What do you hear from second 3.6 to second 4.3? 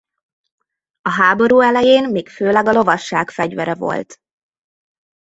volt.